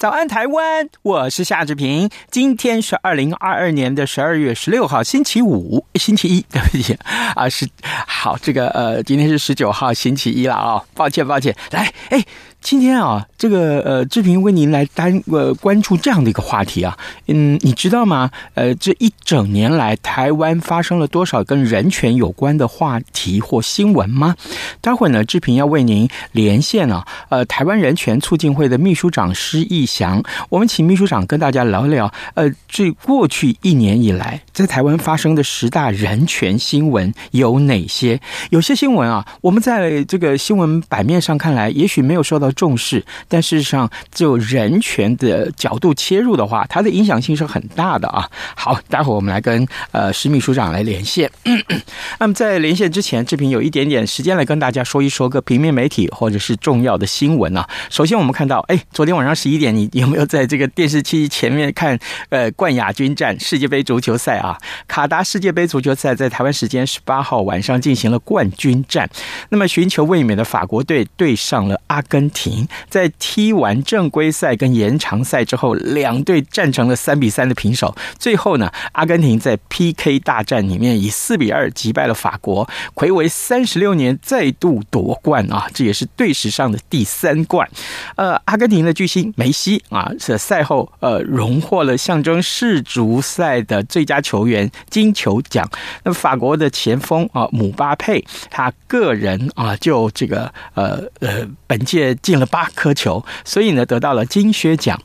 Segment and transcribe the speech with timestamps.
[0.00, 0.88] 早安，台湾！
[1.02, 2.08] 我是夏志平。
[2.30, 6.96] 今天是二零二二年的十二月十六号，星期五，星期一， 对不起
[7.34, 7.68] 啊，是
[8.06, 12.24] 好，这个呃，今天是十九号，星期一了啊、抱歉，抱歉，来，哎。
[12.62, 16.94] 今天啊，这个呃，志平为您来单呃关注这样的一个话题啊，
[17.26, 18.30] 嗯，你知道吗？
[18.52, 24.36] 呃，这一整年来，台湾发生了多少跟人权有关的话题或新闻吗？
[24.82, 38.20] 待会儿呢，志平要为您连线啊，呃，台湾人权促进会的秘书长施毅翔，我们请秘书长跟大家聊聊，呃，这过去一年以来，在台湾发生的十大人权新闻有哪些？
[38.50, 42.48] 有些新闻啊，我们在这个新闻版面上看来，也许没有受到。
[42.60, 48.28] 重视，但事实上，就人权的角度切入的话，它的影响性是很大的啊。
[48.54, 51.30] 好，待会儿我们来跟呃施秘书长来连线。
[52.20, 57.66] 那么在连线之前，志平有一点点时间来跟大家说一说个平面媒体或者是重要的新闻啊。
[57.88, 61.98] 首先，我们看到，哎，昨天晚上十一点，你有没有在这个电视机前面看
[62.30, 64.58] 呃冠亚军战世界杯足球赛啊？
[64.88, 69.08] 卡达世界杯足球赛在台湾时间十八号晚上进行了冠军战，
[69.50, 72.66] 那么寻求卫冕的法国队对上了阿根廷。
[72.88, 77.94] 在踢完正规赛跟延长赛之后，两队战成了三比三的平手。
[78.18, 85.68] 最后呢，阿根廷在 PK 大战里面以四比二击败了法国，睽违三十六年再度夺冠啊！
[85.72, 87.68] 这也是队史上的第三冠。
[88.16, 95.70] 呃，阿根廷的巨星梅西啊，是赛后呃荣获了象征世足赛的最佳球员金球奖。
[96.02, 102.40] 那法国的前锋啊姆巴佩，他个人啊就这个呃呃本届进。
[102.40, 104.98] 了八颗球，所以呢得到了金靴奖。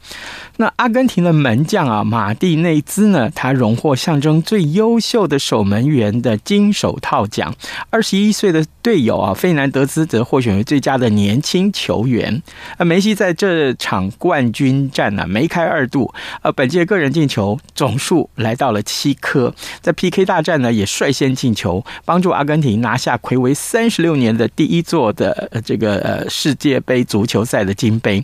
[0.56, 7.54] 那阿根廷的门将啊马蒂内兹呢，他荣获象征最优秀的守门员的金手套奖。
[7.90, 12.42] 二十一岁的队友啊费南德兹则获选为最佳的年轻球员。
[12.78, 16.12] 那，梅西在这场冠均战呢、梅开二度，
[16.42, 27.24] 呃，本届个人进球总数来到了七颗，在 PK 大战呢也率先进球，帮助阿根廷拿下睽违三十六年的第一座的这个呃世界杯足。
[27.26, 28.24] 球赛的金杯，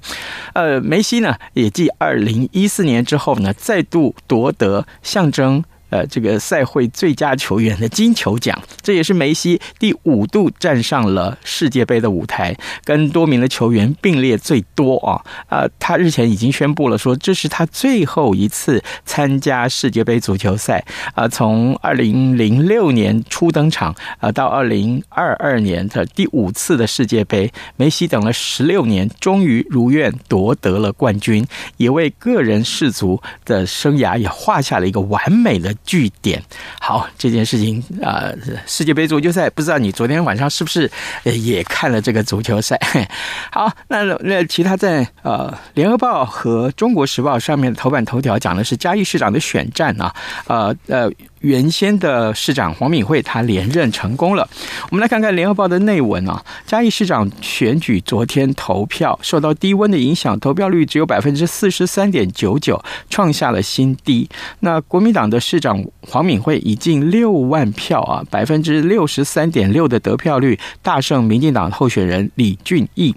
[0.54, 5.62] 呃，梅西呢也继二零一四年之后呢，再度夺得象征。
[5.92, 15.22] 呃，这个赛会最佳球员的金球奖，这也是梅西第五度站上了世界杯的舞台，跟多名的球员并列最多啊。
[15.50, 20.84] 呃，他日前已经宣布了说，这是他最后一次参加世界杯足球赛。
[21.14, 35.76] 啊，从二零零六年初登场，啊，到二零二二年的第五次的世界杯，梅西等了十六年，终于如愿夺得了冠军，也为个人世足的生涯也画下了一个完美的。
[35.86, 36.42] 据点，
[36.80, 38.32] 好，这件事情啊、
[38.66, 40.90] 世界杯足球赛，不知道你昨天晚上是不是
[41.24, 42.80] 也看了这个足球赛？
[43.52, 50.16] 好，那那其他在呃，联合报和中国时报上面的头版头条讲的是嘉义市长的选战啊，
[50.48, 51.12] 呃呃。
[51.42, 54.48] 原先的市长黄敏惠，他连任成功了。
[54.90, 64.30] 我们来看看联合报的内文啊，嘉义市长选举昨天投票受到低温的影响，投票率只有百分之四十三点九九，创下了新低。
[64.62, 73.16] 那国民党的市长黄敏惠以近六万票啊，百分之六十三点六的得票率，大胜民进党候选人李俊毅。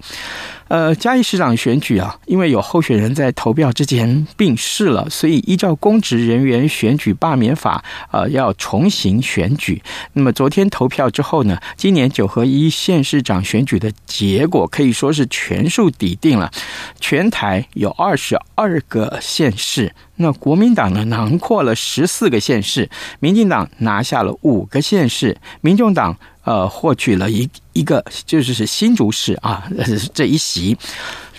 [0.75, 9.81] 呃，嘉义市长选举啊，因为有候选人在投票之前病逝了，所以依照公职人员选举罢免法，呃，要重新选举。
[10.15, 16.50] 那么昨天投票之后呢，今年九合一县市长选举的结果可以说是全数抵定了。
[16.99, 22.88] 全台有二十二个县市，那国民党呢囊括了十四个县市，
[23.20, 26.16] 民进党拿下了五个县市，民众党。
[26.44, 29.66] 呃，获取了一一个就是是新竹市啊
[30.12, 30.76] 这一席，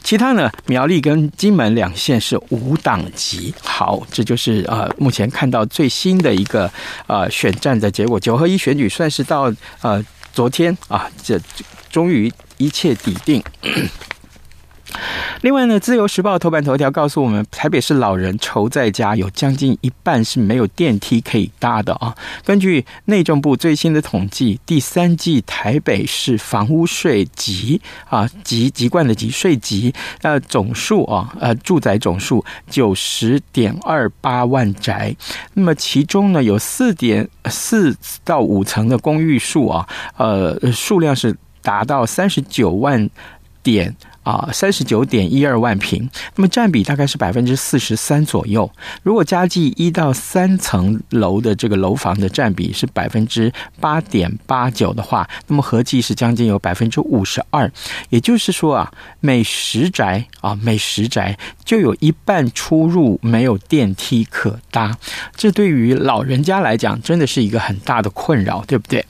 [0.01, 3.54] 其他呢苗栗跟金门两县是无党籍。
[3.62, 6.68] 好，这就是呃目前看到最新的一个
[7.06, 8.19] 呃选战的结果。
[8.19, 11.39] 九合一选举算是到呃昨天啊，这
[11.92, 13.44] 终于一切底定。
[15.42, 22.16] 另外呢，《自由时报》头版头条告诉我们，台北市老人愁在家，有将近一半是没有电梯可以搭的啊。
[22.44, 35.16] 根据内政部最新的统计，第三季台北市房屋税籍啊，籍籍贯的籍税级呃总数啊，呃住宅总数九十点二八万宅，
[35.54, 39.88] 那么其中呢有四点四到五层的公寓数啊，
[40.18, 43.10] 呃数量是达到三十九万
[43.62, 43.94] 点。
[44.25, 48.69] 啊，三十九点一二万平，那么占比大概是百分之四十三左右。
[49.04, 57.72] 如果加计一到三层楼的这个楼房的占比是百分之八点八九的话，那么合计是将近有百分之五十二。
[58.10, 64.98] 也就是说啊，每十宅啊，每十宅就有一半出入没有电梯可搭。
[65.36, 69.06] 这对于老人家来讲，真的是一个很大的困扰，对不对？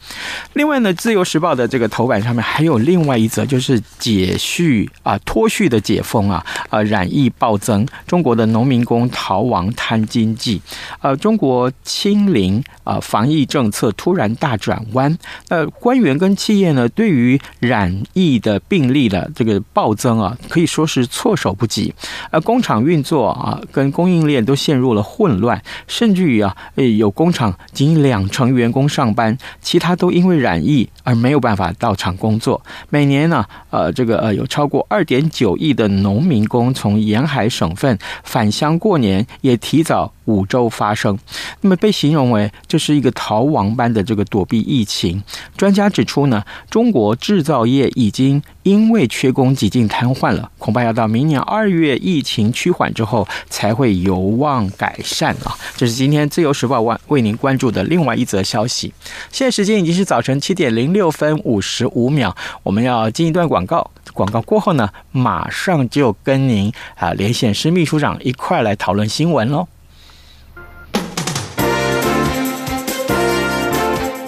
[0.52, 4.90] 另外呢，《自由时报》的这个头版上面还有另外一则，就是解续。
[5.06, 10.60] 啊，脱序的解封啊，呃，染疫暴增，中国的农民工逃亡贪经济，
[11.00, 15.16] 呃，中国清零啊，防疫政策突然大转弯，
[15.50, 21.94] 呃，官员跟企业呢，对于染疫的病例的这个暴增啊，可以说是措手不及，
[22.32, 26.56] 呃，工厂运作啊，跟供应链都陷入了混乱，甚至于啊，
[26.98, 32.60] 有工厂仅两成员工上班，其他都因为染疫而没有办法到场工作，
[32.90, 34.84] 每年呢，呃，这个呃，有超过。
[34.96, 41.20] 二点九亿的农民工从沿海省份返乡过年，也提早五周发生。
[41.60, 45.22] 那么被形容为这是一个逃亡般的这个躲避疫情。
[45.58, 55.58] 专家指出呢，中国制造业已经因为缺工几近瘫痪了，恐怕要到明年二月疫情趋缓之后才会有望改善啊。
[55.76, 58.94] 这是今天自由时报为为您关注的另外一则消息。
[59.30, 62.34] 现在时间已经是早晨七点零六分五十五秒，
[62.64, 63.92] 我们要进一段广告。
[64.14, 69.68] 广告过后呢，马上就跟您啊连线施秘书长一块来讨论新闻喽。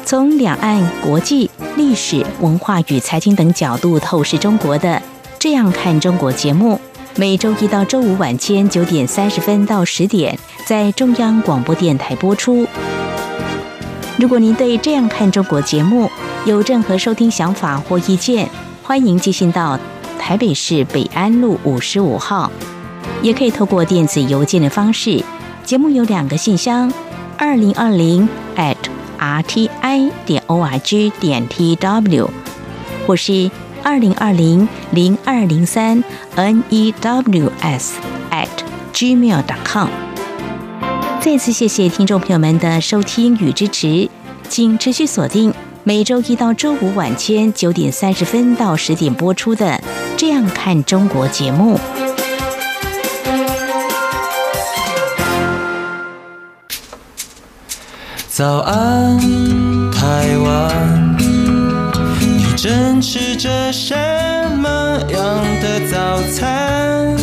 [0.05, 4.89] 从两岸、国际、历史文化与财经等角度透视中国的
[5.37, 6.79] 《这样看中国》节目，
[7.17, 12.65] 每周一到周五晚间九点三十分到十点在中央广播电台播出。
[14.17, 16.09] 如果您对《这样看中国》节目
[16.45, 18.49] 有任何收听想法或意见，
[18.81, 19.77] 欢迎寄信到
[20.19, 22.51] 台北市北安路五十五号，
[23.21, 25.23] 也可以透过电子邮件的方式。
[25.63, 26.91] 节目有两个信箱：
[27.37, 28.75] 二零二零 at
[29.19, 32.27] rti 点 org 点 tw，
[33.05, 33.49] 或是
[33.83, 36.03] 二零二零零二零三
[36.35, 37.91] news
[38.31, 38.47] at
[38.93, 39.89] gmail.com。
[41.19, 44.09] 再次谢谢听众朋友们的收听与支持，
[44.47, 45.53] 请持续锁定。
[45.83, 49.65] 每周一到周五晚间九点三十分到十点播出的
[50.17, 51.79] 《这样看中国》节目。
[58.27, 59.19] 早安，
[59.91, 61.15] 台湾，
[62.19, 63.95] 你正吃着什
[64.57, 65.21] 么样
[65.61, 67.15] 的早餐？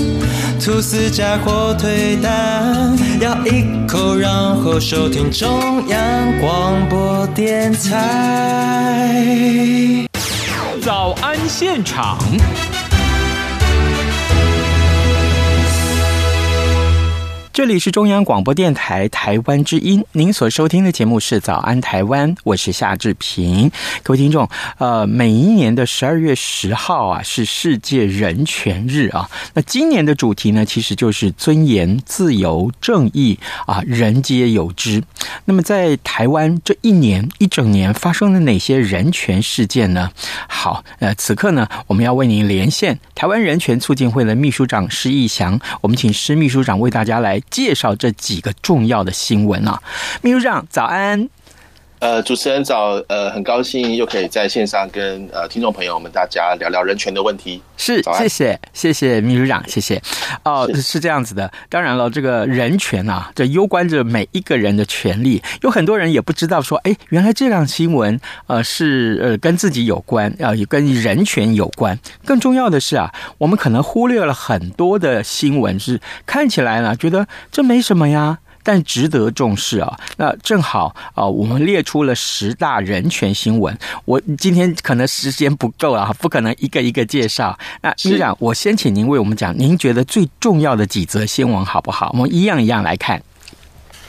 [0.65, 4.33] 吐司加火腿蛋，咬一口，然
[4.63, 5.99] 后收听中央
[6.41, 9.15] 广播电台。
[10.83, 12.19] 早安现场。
[17.55, 23.71] 这里是中央广播电台台湾之音，您所收听的节目是《早安台湾》，我是夏志平。
[24.03, 29.31] 各位听众，呃，每一年的十二月十号啊，是世界人权日啊。
[29.53, 35.01] 那今年的主题呢，其实就是尊严、自由、正义啊，人皆有之。
[35.45, 40.11] 那么在台湾这一年一整年发生了哪些人权事件呢？
[40.49, 47.41] 好，呃，此刻呢，我们要为您连线台湾人权促进会的秘书长施逸翔，我们请施秘书长为大家来。
[47.51, 49.83] 介绍这几个重要的新闻啊，
[50.23, 51.29] 秘书长早安。
[52.05, 57.63] 呃，主持人早，呃，很高兴又可以在线上跟呃听众朋友们大家聊聊人权的问题。
[57.79, 59.99] 是，谢谢，谢谢秘书长，谢谢。
[60.43, 61.51] 哦，是，是这样子的。
[61.71, 65.43] 当然了，这个人权啊，这攸关着每一个人的权利。
[65.63, 71.99] 有很多人也不知道说，哎，原来这样新闻，呃，是呃跟自己有关，啊，也跟人权有关。
[72.27, 78.41] 更重要的是啊，我们可能忽略了很多的新闻，是看起来呢，觉得这没什么呀。
[78.65, 79.97] 但值得重视啊！
[80.17, 83.79] 那正好啊，我们列出了十大人权新闻。
[84.07, 87.57] 我今天可能时间不够了，不可能一个一个介绍。
[87.83, 92.11] 那秘书长，我先请您为我们讲，您觉得最重要的几则新闻好不好？
[92.15, 93.23] 我们一样一样来看。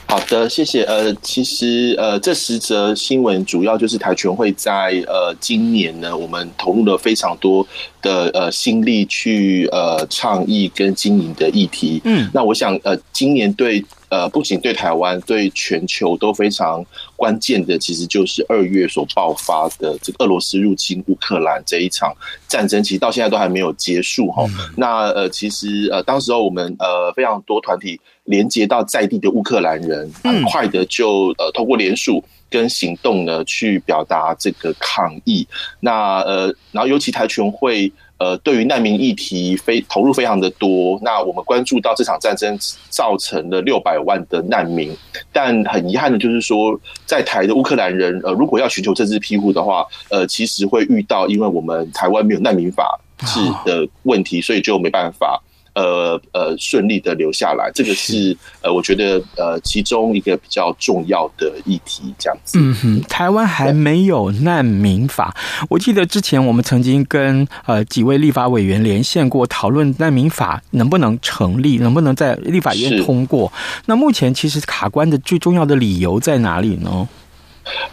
[0.06, 0.20] 好。
[0.28, 0.82] 的，谢谢。
[0.84, 7.66] 呃，其实呃，这十则新闻主要就是台权会在呃今年呢，我们投入了非常多
[8.02, 12.00] 的呃心力去呃倡议跟经营的议题。
[12.04, 13.84] 嗯，那我想呃，今年对。
[14.08, 16.80] 呃，不仅对台湾，对全球都非常
[17.16, 22.14] 关键的，其实就是二月所爆发的这个俄罗斯入侵乌克兰这一场
[22.46, 24.44] 战争，其实到现在都还没有结束哈。
[24.76, 35.46] 那呃，其实呃，当时候我们呃非常多团体连接到在地的乌克兰人，很快的就呃透过联署跟行动呢去表达这个抗议。
[35.80, 37.92] 那呃，然后尤其台权会。
[38.18, 42.58] 呃，对于难民议题非投入非常的多，那我们关注到这场战争
[42.88, 44.96] 造成了六百万的难民，
[45.32, 55.42] 但很遗憾的就是说，在台的乌克兰人，呃，如果要寻求政治庇护的话，呃，其实会遇到，因为我们台湾没有难民法治的问题，所以就没办法。
[55.76, 62.58] 呃呃，顺利的留下来，这个是呃，我觉得呃，其中一个比较重要的议题，这样子。
[62.58, 65.36] 嗯哼，台湾还没有难民法。
[65.68, 73.52] 我记得之前我们曾经跟呃几位立法委员连线过，讨论难民法能不能成立，能不能在立法院通过。
[73.84, 77.06] 那目前其实卡关的最重要的理由在哪里呢？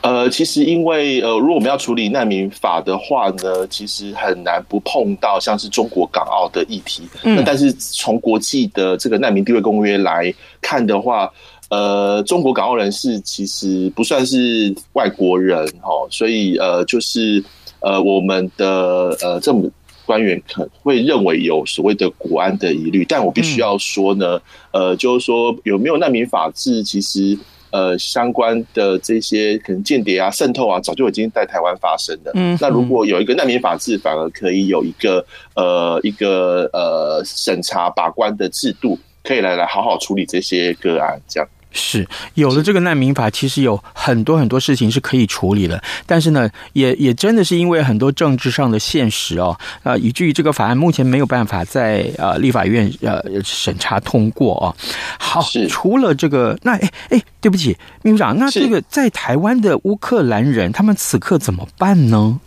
[0.02, 7.04] 呃，其实因为呃，如果我们要处理难民法的话呢，其实很难不碰到像是中国港澳的议题。
[7.24, 11.32] 嗯，那但是从国际的这个难民地位公约来看的话，
[11.70, 17.44] 呃，中国港澳人士其实不算是外国人哦，所以呃，就是
[17.80, 19.72] 呃，我们的呃政府
[20.06, 24.40] 官员可能会认为有所谓的国安的疑虑，但我必须要说呢，
[24.72, 27.38] 呃，就是说有没有难民法制，其实。
[27.74, 32.32] 呃，相关的这些可能间谍啊、渗透啊，早就已经在台湾发生了。
[32.36, 35.26] 嗯，那如果有一个难民法制，反而可以有一个
[35.56, 41.50] 呃一个呃审查把关的制度，可以来来好好处理这些个案，这样。
[41.74, 45.84] 是有了这个难民法，其实有很多很多事情是可以处理的。
[46.06, 54.76] 但是呢，也也真的是因为很多政治上的现实哦，啊，以至于这个法案目前没有办法在呃立法院呃审查通过哦。
[55.20, 62.40] 好，除了这个，那哎哎，对不起，秘书长，那这个在台湾的乌克兰人，他们此刻怎么办呢？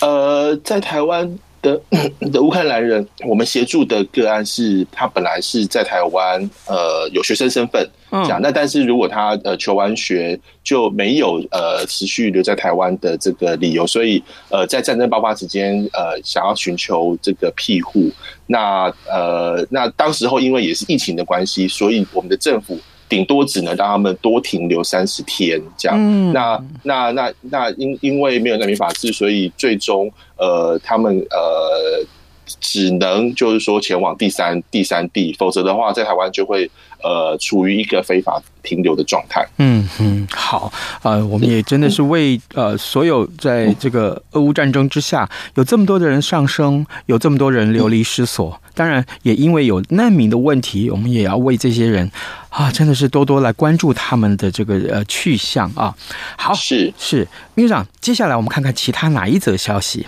[0.00, 1.38] 呃，在台湾。
[1.62, 1.80] 的
[2.32, 8.40] 的乌克兰人，我们协助的个案是，他本来是在台湾，呃，有学生身份，这样。
[8.42, 18.10] 那但是如果他呃求完学就没有呃持续留在台湾的这个理由，所以呃在战争爆发期间，呃想要寻求这个庇护，
[18.46, 22.78] 那呃那当时候因为也是疫情的关系，所以我们的政府。
[23.10, 25.98] 顶多只能让他们多停留三十天，这样。
[26.00, 32.06] 嗯、那那那那因因为没有难民法制，所以最终呃他们呃
[32.60, 36.70] 只能就是说前往第三第三地，否则的话在台湾就会。
[37.02, 39.42] 呃，处于一个非法停留的状态。
[39.56, 40.70] 嗯嗯，好，
[41.02, 48.60] 呃，我们也真的是为呃所有在这个俄乌战争之下，有这么多的人丧生，有这么多人流离失所。
[48.80, 52.10] 当然，也因为有难民的问题，我们也要为这些人
[52.48, 55.94] 啊，真的是多多来关注他们的这个呃去向啊。
[56.38, 60.06] 好，是是，秘书长，接下来我们看看其他哪一则消息。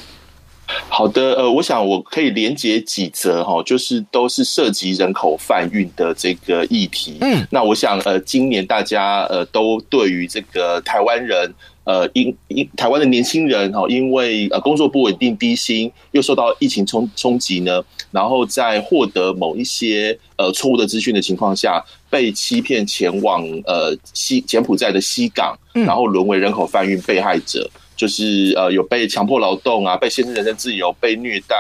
[0.89, 7.19] 好的，呃，我想我可以连接几则哈，就是都是涉及人口贩运的这个议题。
[7.21, 11.53] 嗯，那我想呃，今年大家呃都对于这个台湾人
[11.85, 27.69] 呃因因台湾的年轻人哈，因为呃工作不稳定、低薪，又受到疫情冲冲击呢，然后在获得某一些呃错误的资讯的情况下，被欺骗前往呃西柬埔寨的西港，然后沦为人口贩运被害者。
[27.95, 31.57] 就是呃有被强迫劳动啊，被限制人身自由，被虐待，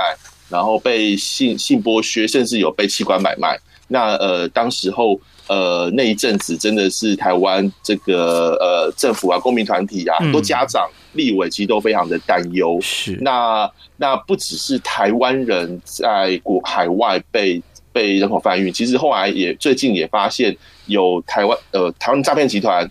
[0.48, 3.56] 然后被性性剥削，甚至有被器官买卖。
[3.86, 12.78] 那呃当时候呃那一阵子真的是台湾这个呃政府啊、公民团体啊、很多家长、立委其实都非常的担忧。
[12.80, 20.56] 是那那不只是台湾人在国海外被被人口贩运，其实后来也最近也发现
[20.86, 22.90] 有台湾呃台湾诈骗集团。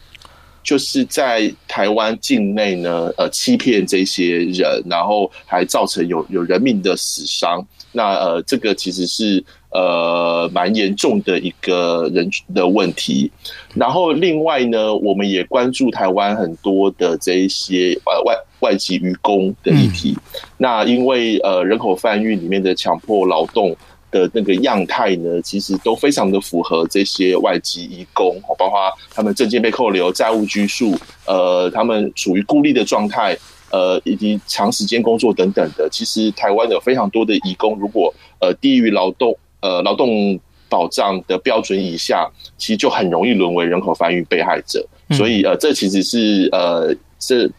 [0.64, 7.66] 就是在台湾境内呢，呃，欺骗这些人，然后还造成有有人命的死伤。
[7.92, 13.32] 那呃，这个其实是呃蛮严重的一个人的问题。
[13.74, 20.16] 然后另外呢，我们也关注台湾很多的这一些呃外外籍渔工的议题。
[20.18, 23.76] 嗯、那因为呃人口贩运里面的强迫劳动。
[24.12, 28.78] 的那个样态呢，其实都非常的符合这些外籍移工，包括
[29.10, 33.38] 他们证件被扣留、债务拘束，呃，他们处于孤立的状态，
[33.72, 35.88] 呃，以及长时间工作等等的。
[35.90, 44.86] 其实台湾有非常多的移工，如果呃低于劳动呃劳动保障的标准以下，其实就很容易沦为人口贩运被害者。
[45.12, 47.50] 所以呃，这其实是呃，这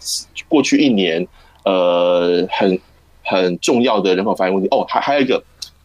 [0.49, 1.27] 过去一年
[1.65, 2.79] 呃很
[3.25, 4.69] 很重要的人口贩运问题。
[4.71, 5.43] 哦，还还有一个。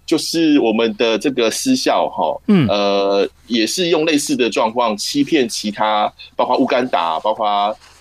[0.08, 7.46] 就是我们的这个私校哈，嗯，呃，也是用类似的状况欺骗其他，包括乌干达，包括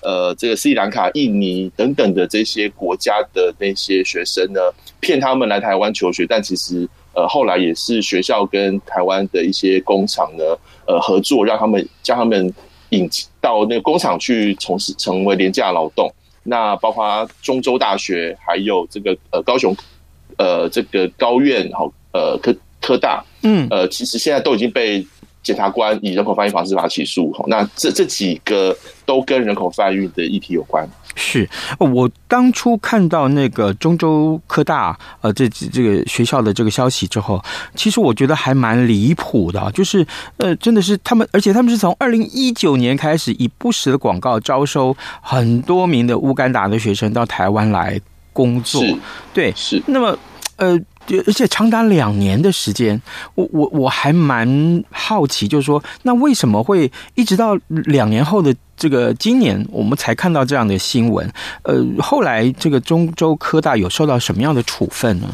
[0.03, 4.61] 呃这个斯里兰卡、印尼等等的这些国家的那些学生呢，
[5.01, 10.45] 骗他们来台湾求学，但其实呃后来也是学校跟台湾的一些工厂呢，
[10.87, 12.55] 呃合作，让他们将他们
[12.91, 16.09] 引到那个工厂去从事成为廉价劳动。
[16.45, 19.75] 那包括中州大学，还有这个呃高雄。
[20.39, 25.03] 呃，这个高院好，呃，科科大，嗯，呃，其实现在都已经被
[25.47, 27.33] 检察官以人口贩运防治法起诉。
[27.33, 30.85] 好，那这这几个都跟人口贩运的议题有关。
[31.15, 31.49] 是
[31.79, 37.41] 我当初看到那个中州科大呃这这个学校的这个消息之后，
[37.77, 40.05] 其实我觉得还蛮离谱的，就是
[40.39, 48.01] 呃，真的是他们，而且他们是从二零一九年开始以不实的广告招收很多名的乌干达的学生到台湾来。
[48.37, 48.83] 工作
[49.33, 50.15] 对是，那么
[50.57, 50.79] 呃，
[51.27, 53.01] 而且长达两年的时间，
[53.35, 61.31] 我我我还蛮好奇，就是说，那为什么会一直到两年后的这个今年，我们才看到这样的新闻？
[61.63, 65.29] 呃，后来这个中州科大有受到什么样的处分呢？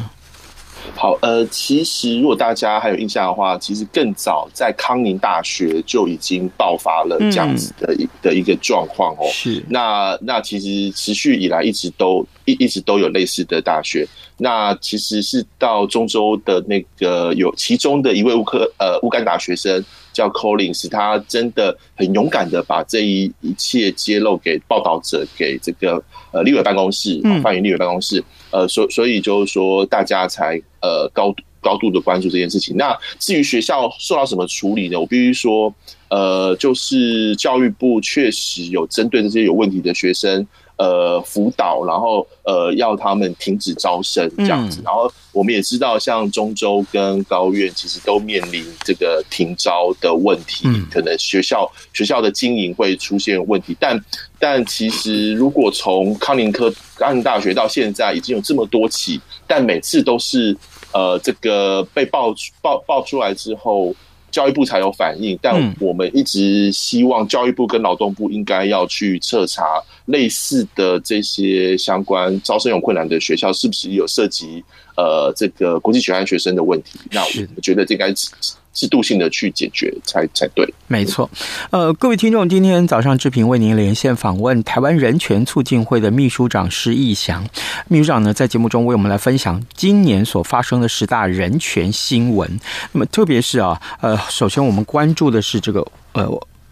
[0.95, 9.25] 好，呃，其实如果大家还有印象的话，其实更早在康宁大学就已经爆发了这样子的一的一个状况哦。
[9.31, 14.07] 是，那那其实持续以来一直都一一直都有类似的大学。
[14.37, 28.21] 那其实是到中州的那个有其中的一位乌克呃乌干达学生叫 Collins，他真的很勇敢的把这一一切揭露给报道者，给这个呃立委办公室，嗯，发言立委办公室，
[28.53, 32.77] 呃，所所以就是说大家才呃高高度的关注这件事情。
[32.77, 34.99] 那至于学校受到什么处理呢？
[34.99, 35.73] 我必须说，
[36.09, 40.45] 呃，就是教育部确实有针对这些有问题的学生。
[40.75, 44.81] 呃，辅导，然后呃，要他们停止招生这样子。
[44.83, 53.77] 然后我们也知道，像中州跟高院，其实都面临这个停招的问题，可能学校学校的经营会出现问题。
[53.79, 54.03] 但
[54.39, 60.57] 但其实，如果从康宁科康宁大学到现在已经有这么多起，但每次都是
[60.91, 63.95] 呃，这个被爆爆爆出来之后。
[64.33, 69.63] 教育部才有反应，但我们一直希望教育部跟劳动部应该要去彻查
[70.07, 74.63] 类似的这些相关招生有困难的学校，是不是有涉及
[74.97, 76.99] 呃这个国际学案学生的问题？
[77.11, 78.27] 那我们觉得这应该是。
[78.73, 81.29] 制度性的去解决才才对，没错。
[81.69, 87.45] 呃，各位听众，今天早上志平为您连线访问台湾人权促进会的秘书长施逸翔。
[87.87, 92.59] 秘书长呢，在节目中为我们来分享今年所发生的十大人权新闻。
[92.91, 96.27] 那么，特别是啊，呃，首先我们关注的是这个呃，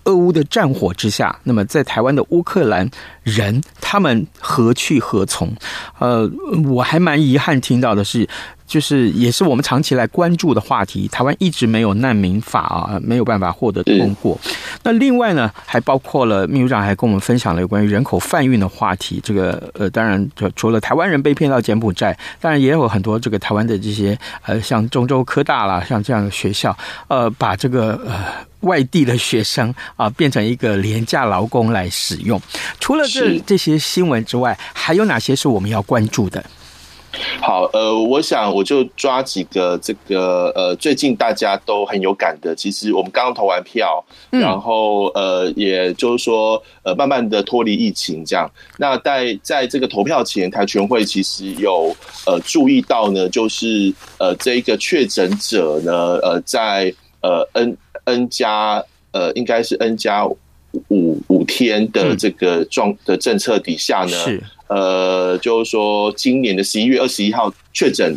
[0.05, 2.89] 俄乌的战火之下，那么在台湾的乌克兰
[3.21, 5.53] 人他们何去何从？
[5.99, 6.27] 呃，
[6.67, 8.27] 我还蛮遗憾听到的是。
[8.71, 14.39] 就是也是我们长期来关注的话题，台湾一直没有难民法啊，没有办法获得通过。
[14.81, 19.19] 那另外呢，还包括了秘书长还跟我们分享了有关于人口贩运的话题。
[19.21, 26.73] 这个呃，当然就除了台湾人被骗到柬埔寨，当然也有很多这个台湾的这些呃，像中州科大啦，像这样的学校，
[27.09, 28.23] 呃，把这个呃
[28.61, 32.41] 外地的学生啊变成一个廉价劳工来使用。
[32.79, 36.41] 除了这这些新闻之外，还有哪些是我们要关注的？
[37.41, 42.55] 好，呃，我想我就抓几个这个呃，最近大家都很有感的。
[42.55, 48.49] 其实我们刚刚投完票，然后呃，也就是说呃，慢慢的脱离疫情这样。
[48.77, 51.93] 那在在这个投票前，台全会其实有
[52.25, 60.25] 呃注意到呢，就是呃这一个确诊者呢，呃在呃 N N 加呃应该是 N 加
[60.87, 64.17] 五五天的这个状的政策底下呢。
[64.23, 64.41] 是
[64.73, 68.15] 呃，就是说，今年的十一月二十一号确诊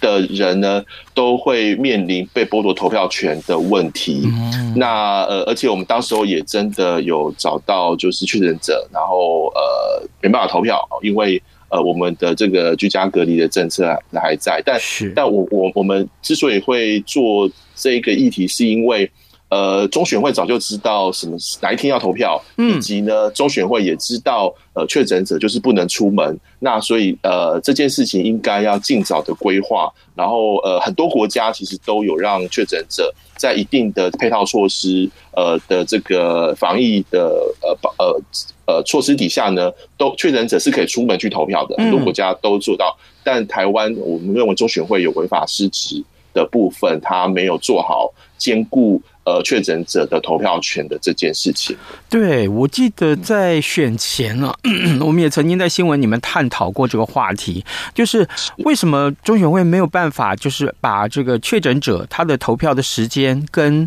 [0.00, 4.22] 的人呢，都会面临被剥夺投票权的问题。
[4.26, 14.60] 嗯、那呃，而且我们当时候也真的有找到就是确诊者，然后呃没办法投票，因为呃我们的这个居家隔离的政策还在。
[14.66, 19.08] 但是，但我我我们之所以会做这个议题，是因为。
[19.50, 29.90] 呃，中选会早就知道什么哪一天要投票，以及呢，中选会也知道，呃，确诊者就是不能出门，那所以呃，这件事情应该要尽早的规划。
[30.14, 37.30] 然后呃，很多国家其实都有让确诊者在一定的配套措施呃的这个防疫的
[37.62, 38.20] 呃呃
[38.66, 42.94] 呃措施底下呢，都确诊者是可以出门去投票的，很多国家都做到。
[43.24, 46.04] 但台湾我们认为中选会有违法失职。
[46.34, 51.76] 的部分，他没有做好兼顾呃确诊者的投票权的这件事情。
[52.08, 54.56] 对，我记得在选前呢、啊，
[55.04, 57.62] 我们也曾经在新闻里面探讨过这个话题，
[57.94, 58.26] 就是
[58.64, 63.86] 为什么中选会没有办法，就是把这个确诊者他的投票的时间跟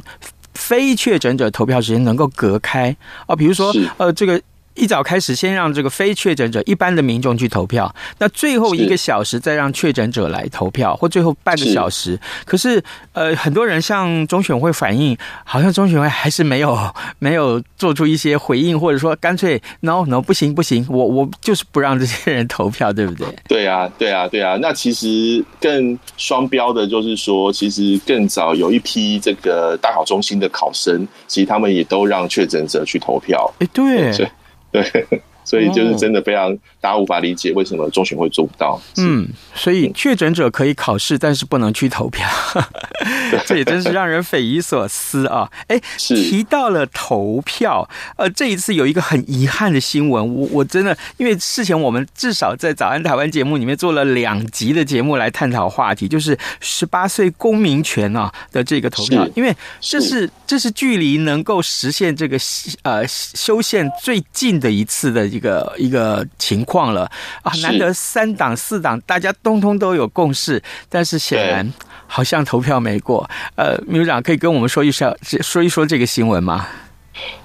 [0.54, 3.36] 非确诊者投票时间能够隔开啊？
[3.36, 4.39] 比如说，呃，这个。
[4.75, 12.19] 一早开始，先让这个非确诊者、一般的民众去投票，那最后一个小时再让确诊者来投票，或最后半个小时。
[12.45, 12.81] 可是，
[13.13, 16.77] 呃，很多人向中选会反映，好像中选会还是没有
[17.19, 23.27] 没有做出一些回应，或者说干脆 no no 不行不行，我我就是不让这些人投票，对不对？
[23.47, 24.57] 对啊，对啊，对啊。
[24.62, 33.53] 那其实更双标的就是说，其实更早有一批这个大考中心的考生，其实他们也都让确诊者去投票。
[33.60, 34.12] 哎，对。
[34.17, 34.31] 对
[34.71, 38.79] 对，所以就是真的非常，大家无法理解为什么中选会做不到。
[38.95, 42.25] 嗯，所以确诊者可以考试，但是不能去投票，
[43.45, 45.51] 这也真是让人匪夷所思啊！
[45.67, 62.37] 哎，提到了投票，呃，这一次有一个很遗憾的新闻，我我真的因为事前我们至少在早安台湾节目里面做了两集的节目来探讨话题，就是十八岁公民权啊的这个投票，因为这是这是距离能够实现这个
[62.83, 71.69] 呃修宪最近的一次的一个一个情况了啊，难得三党四党大家通通都有共识，但是显然
[72.08, 73.30] 好像投票没过。
[73.56, 76.65] 呃，秘书长可以跟我们说一下说一说这个新闻吗？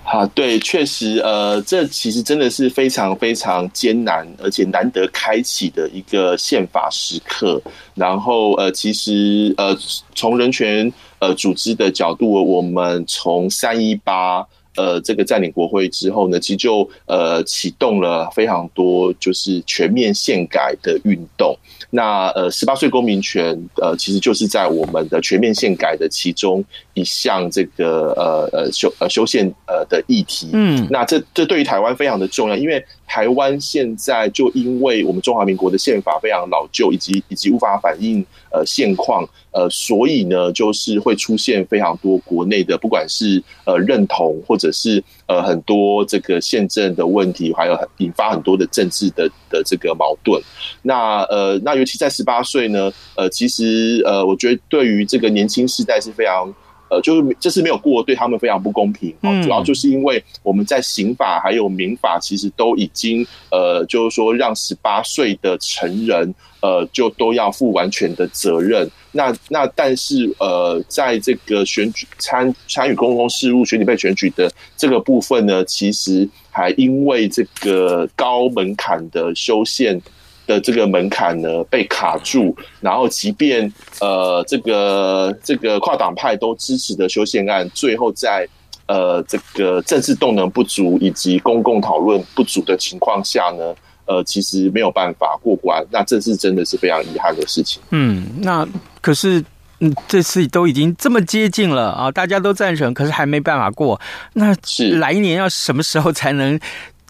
[0.04, 7.60] 好，对，确实，呃，这其实真的是非常非常艰难，而且难得开启的一个宪法时刻。
[7.96, 9.76] 然后，呃，其实，呃，
[10.14, 14.46] 从人权呃组织的角度，我们从三一八。
[14.76, 21.56] 呃，这个占领国会之后呢，其实就呃启动了非常多就是全面宪改的运动。
[21.90, 26.64] 那呃，十八岁公民权呃，其实就是在我们的全面宪改的其中
[26.96, 30.48] 一项这个呃呃修呃修宪呃的议题。
[30.54, 39.28] 嗯，那这这对于台湾非常的重要，因为台湾现在就因为我们中华民国的宪法非常老旧，以及以及无法反映呃现况。
[39.52, 50.38] 呃，所以呢，就是会出现非常多国内的，不管是呃认同，或者是呃很多这个宪政的问题，还有引发很多的政治的的这个矛盾。
[50.82, 56.54] 那呃，那尤其在十八岁呢，呃，其实呃，我觉得对于这个年轻世代是非常。
[56.88, 59.14] 呃，就是这是没有过，对他们非常不公平。
[59.42, 68.88] 主要就是因为我们在刑法还有民法，其实都已经呃，就是说让十八岁的成人呃，就都要负完全的责任。
[69.12, 80.00] 那那但是呃，在这个选举参参与公共事务、选举被选举的这个部分呢，其实还因为这个高门槛的修宪。
[80.46, 88.48] 的这个门槛呢被卡住，然后即便呃这个这个跨党派都支持的修宪案，最后在
[88.86, 93.74] 呃这个政治动能不足以及公共讨论不足的情况下呢，
[94.06, 97.82] 呃其实没有办法过关，那这是真的是非常遗憾的事情。
[97.90, 98.66] 嗯，那
[99.00, 99.44] 可是
[99.80, 104.00] 嗯这次都已经这么接近了啊，大家都赞成，可是还没办法过，
[104.34, 106.58] 那是来年要什么时候才能？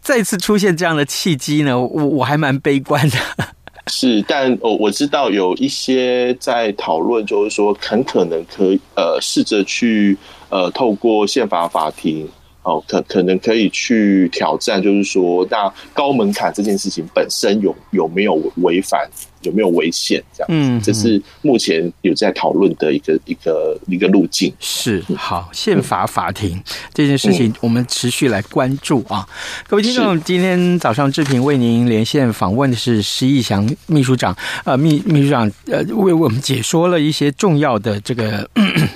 [0.06, 3.18] 再次出现这样的契机呢，我我还蛮悲观的。
[3.90, 10.16] 是，但哦我知道有一些在讨论，就是说很可能可以呃试着去
[10.48, 12.28] 呃透过宪法法庭
[12.66, 19.08] 哦，可可能可以去挑战，就是说那高门槛这件事情本身有有没有违反？
[19.42, 20.20] 有没有违宪？
[20.36, 24.52] 这样，嗯，这是目前有在讨论的一个一个一个路径。
[24.58, 26.60] 是好，宪法法庭
[26.92, 29.24] 这件事情，我们持续来关注啊！
[29.68, 38.48] 各位听众，今天早上志平为您连线访问的是施逸翔秘书长，呃，秘秘书长呃为我们解说了一些重要的这个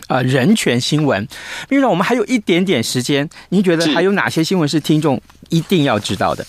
[0.08, 1.22] 呃人权新闻。
[1.68, 6.44] 秘书长，我们还有一点点时间，您觉得还有哪些新闻是听众一定要知道的？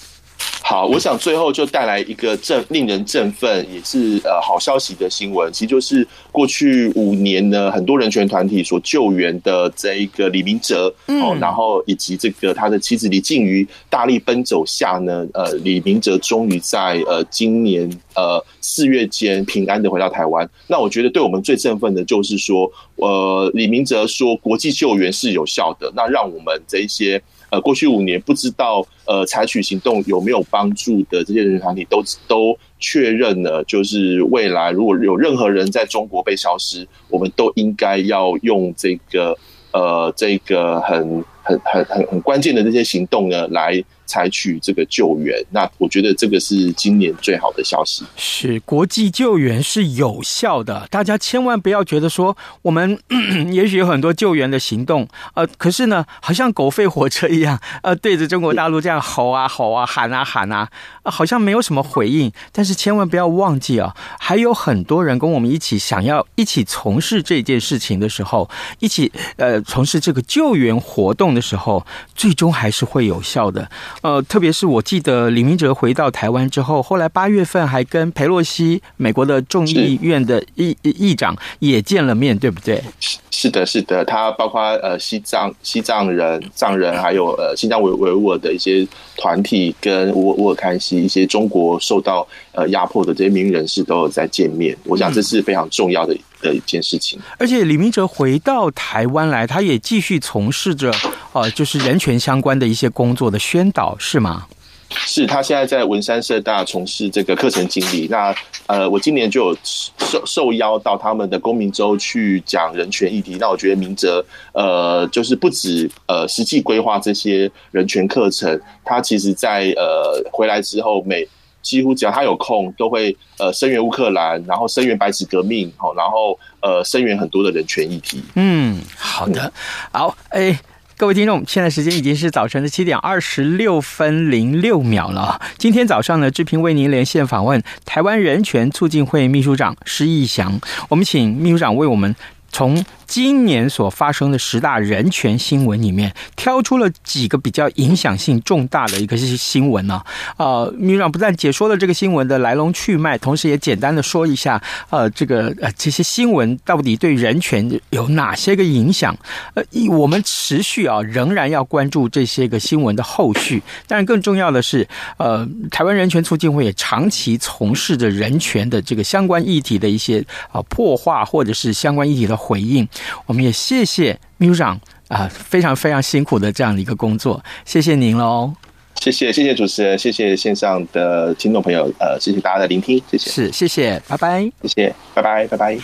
[0.64, 5.52] 好，我想最后就带来一个振令人振奋，也是呃好消息的新闻。
[5.52, 20.50] 其实就是过去五年呢，很多人权团体所救援的这一个李明哲，哦，然后以及这个他的妻子李静瑜大力奔走下呢，呃，李明哲终于在呃今年呃四月间平安的回到台湾。
[20.68, 27.22] 那我觉得对我们最振奋的就是说，呃，李明哲说国际救援是有效的，那让我们这一些。
[27.52, 39.38] 呃，过去五年不知道呃采取行动有没有帮助的这些人权团体都都确认了，就是未来如果有任何人在中国被消失，我们都应该要用这个
[39.74, 45.36] 呃这个很很很很很关键的这些行动呢，来采取这个救援。
[45.50, 48.04] 那我觉得这个是今年最好的消息。
[48.16, 53.00] 是国际救援是有效的，大家千万不要觉得说我们
[53.52, 60.70] 也许有很多救援的行动，呃，可是呢，好像狗吠火车一样，呃，对着中国大陆这样吼啊吼啊喊啊喊啊，
[61.04, 62.32] 好像没有什么回应。
[62.52, 68.50] 但是千万不要忘记啊，还有很多人跟我们一起想要一起从事这件事情的时候，
[68.80, 73.70] 一起呃从事这个救援活动的时候，最终还是会有效的。
[74.02, 82.82] 呃，特别是我记得李明哲回到台湾之后，后来八月份还跟佩洛西美国的众议院的议议长也见了面，对不对？
[83.30, 88.86] 是的，是的，他包括呃西藏西藏人藏人，还有呃新疆维维吾尔的一些
[89.18, 94.78] 团体，跟乌乌尔坎西一些中国受到呃压迫的这些名人士都有在见面。
[94.84, 97.20] 我想这是非常重要的的一件事情。
[97.38, 100.92] 而且李明哲回到台湾来，他也继续从事着
[101.34, 104.48] 呃就是人权相关的一些工作的宣导，是吗？
[104.94, 108.10] 是他现在在文山社大从事这个课程经理。
[108.10, 108.36] 那
[108.68, 113.38] 呃，我今年就有受受邀到他们的公民周去讲人权议题。
[113.40, 121.26] 那我觉得明哲呃，就是不止呃实际规划这些人权课程，他其实在呃回来之后，每
[121.62, 128.24] 几乎只要他有空，都会呃声援乌克兰，然后声援白纸革命，好，然后呃声援很多的人权议题。
[128.36, 129.52] 嗯，好的，
[129.92, 130.60] 好，哎。
[130.98, 135.42] 各位听众，现在时间已经是早晨的七点二十六分零六秒了。
[135.58, 142.16] 今天早上呢，志平为您连线访问台湾人权促进会秘书长施逸翔，我们请秘书长为我们
[142.52, 142.84] 从。
[143.12, 150.02] 今年所发生的十大人权新闻里面，挑出了几个比较影响性重大的一个新闻呢？
[150.38, 159.14] 呃，秘书长不但解说了这个新闻的来龙去脉，同时也简单的说一下，呃，这个呃这些新闻到底对人权有哪些个影响？
[159.56, 163.62] 呃，我们持续啊仍然要关注这些个新闻的后续。
[163.88, 164.88] 但是更重要的是，
[165.18, 172.88] 呃，台湾人权促进会也长期从事着人权的这个相关议题的一些啊破坏或者是相关议题的回应。
[173.28, 178.52] 我们也谢谢秘书长啊，非常非常辛苦的这样的一个工作，谢谢您喽。
[179.00, 183.32] 谢谢谢谢主持人，谢谢线上的听众朋友，呃，谢谢大家的聆听，谢谢。
[183.32, 184.42] 是，谢谢，拜拜。
[184.64, 185.78] 谢谢，拜拜，拜拜。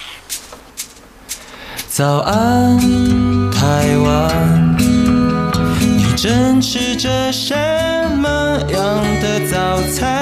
[1.88, 2.78] 早安，
[3.52, 7.56] 台湾，你正吃着什
[8.18, 10.17] 么样的早餐？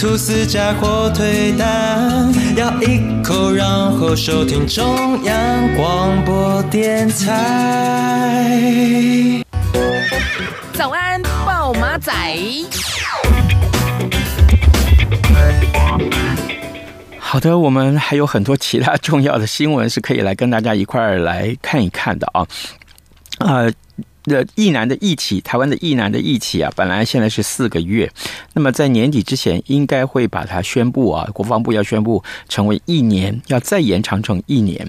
[0.00, 8.64] 吐司加火腿蛋，咬一口，然后收听中央广播电台。
[10.72, 12.10] 早安，暴马仔。
[17.18, 22.46] 好的，我们还有很多其他重要的新闻是可以来跟大家一块儿来看一看的啊，
[23.40, 23.70] 呃。
[24.32, 28.10] 的役男的役期，台湾的役男的役期啊，本来现在是四个月，
[28.54, 34.86] 那么在年底之前应该会把它宣布啊，国防部要宣布成为一年，要再延长成一年，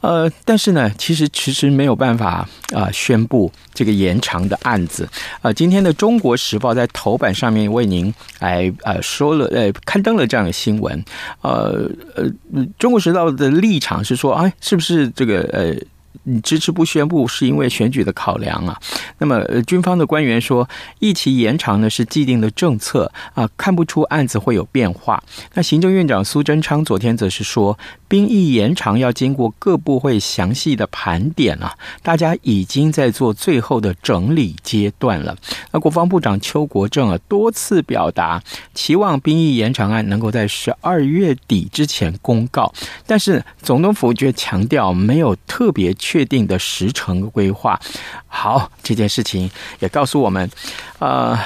[0.00, 5.08] 呃，但是呢，其实迟迟没有办法啊、宣布这个延长的案子。
[5.42, 11.04] 呃，今天的《中国时报》在头版上面为您来呃说了呃刊登了这样的新闻，
[11.42, 12.24] 呃呃，
[12.78, 15.74] 《中国时报》的立场是说，哎，是不是这个呃？
[16.24, 18.78] 你迟迟不宣布，是因为选举的考量啊。
[19.18, 25.22] 那么，呃军方的官员说，役期延长呢是既定的政策啊，看不出案子会有变化。
[25.54, 35.36] 那行政院长苏贞昌昨天则是说，兵役延长要经过各部会详细的盘点啊，大家已经在做最后的整理阶段了。
[35.72, 38.42] 那国防部长邱国正啊多次表达
[38.74, 42.72] 期望兵役延长案能够在十二月底之前公告，
[43.06, 46.26] 但是总统府却强调没有特别确。
[46.26, 47.78] 定的时程规划，
[48.26, 50.50] 好，这件事情也告诉我们，
[50.98, 51.38] 呃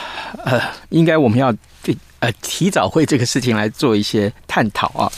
[0.42, 1.54] 呃，应该我们要
[2.20, 5.12] 呃提早会这个事情来做一些探讨啊。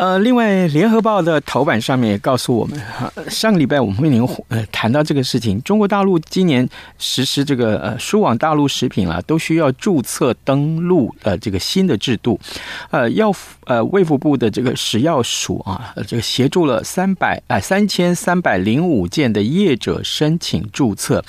[0.00, 12.40] 呃，另外，《联合报》的头版上面也告诉我们，哈， 上个礼拜我们为您呃谈到这个事情，中国大陆今年实施这个呃输往大陆食品啊，都需要注册登录呃这个新的制度，
[12.90, 13.30] 呃，要
[13.66, 21.22] 呃卫福部的这个食药署啊，这个协助了三百啊三千三百零五件的业者申请注册，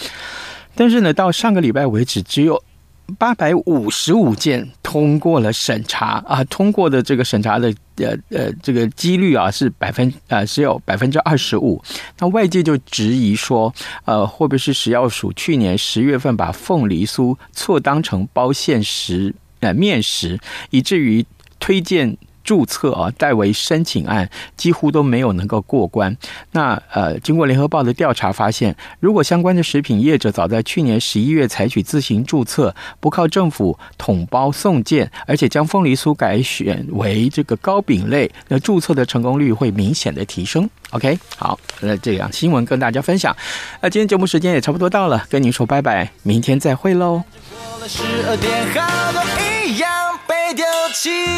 [0.76, 2.64] 但是呢，到上个礼拜为止，只有。
[3.18, 11.82] 八百五十五件通过了审查啊，通过的这个审查的呃呃这个几率啊是百分呃只有百分之二十五。
[12.20, 13.74] 那外界就质疑说，
[14.06, 21.26] 呃会不会是食药署去年十月份把凤梨酥错当成包馅食呃面食，以至于
[21.60, 26.16] 推荐注册啊，代为申请案几乎都没有能够过关。
[26.52, 40.70] 那呃，经过联合报的调查发现，如果相关的食品业者早在去年十一月采取自行注册，不靠政府统包送件，而且将凤梨酥改选为这个糕饼类，那注册的成功率会明显的提升。
[40.92, 43.36] OK，好，那这样新闻跟大家分享。
[43.82, 47.24] 那今天节目时间也差不多到了，跟您说拜拜，明天再会喽。
[47.88, 49.22] 十二点，好多
[49.66, 49.90] 一样
[50.28, 51.32] 被丢弃